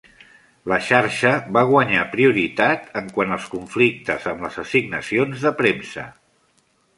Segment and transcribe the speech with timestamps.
[0.71, 6.09] La xarxa va guanyar prioritat en quant als conflictes amb les assignacions de premsa.